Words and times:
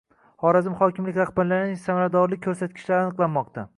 Xorazm 0.43 0.77
hokimlik 0.79 1.19
rahbarlarining 1.21 1.77
samaradorlik 1.83 2.43
ko‘rsatkichlari 2.47 3.05
aniqlanmoqda 3.05 3.67